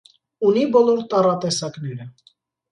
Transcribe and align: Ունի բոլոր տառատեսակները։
Ունի 0.51 0.63
բոլոր 0.77 1.05
տառատեսակները։ 1.13 2.11